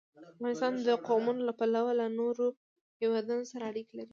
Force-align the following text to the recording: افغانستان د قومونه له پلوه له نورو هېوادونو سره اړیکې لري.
افغانستان 0.33 0.73
د 0.87 0.89
قومونه 1.07 1.41
له 1.47 1.53
پلوه 1.59 1.91
له 1.99 2.07
نورو 2.19 2.45
هېوادونو 3.01 3.43
سره 3.51 3.63
اړیکې 3.71 3.93
لري. 3.99 4.09